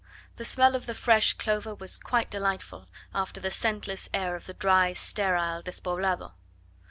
[0.37, 4.55] The smell of the fresh clover was quite delightful, after the scentless air of the
[4.55, 6.31] dry, sterile Despoblado.